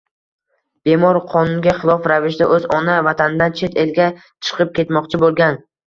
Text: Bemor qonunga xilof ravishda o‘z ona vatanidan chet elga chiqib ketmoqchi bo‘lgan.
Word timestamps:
Bemor 0.89 1.19
qonunga 1.33 1.75
xilof 1.83 2.09
ravishda 2.13 2.49
o‘z 2.57 2.67
ona 2.81 2.99
vatanidan 3.11 3.57
chet 3.63 3.81
elga 3.87 4.11
chiqib 4.21 4.77
ketmoqchi 4.81 5.27
bo‘lgan. 5.29 5.67